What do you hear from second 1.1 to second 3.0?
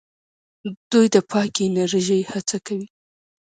د پاکې انرژۍ هڅه کوي.